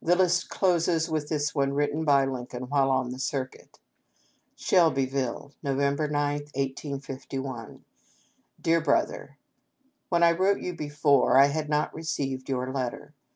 [0.00, 3.80] The list closes with this one written by Lincoln while on the circuit:"
[4.66, 5.76] Shelbyville, Nov.
[5.78, 7.84] 9, 1851.
[8.60, 9.36] "Dear Brother:''
[10.08, 13.14] When I wrote you before, I had not received your letter.